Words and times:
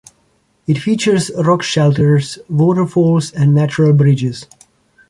It 0.65 0.79
features 0.79 1.29
rock 1.37 1.61
shelters, 1.61 2.39
waterfalls, 2.49 3.31
and 3.33 3.53
natural 3.53 3.93
bridges. 3.93 4.47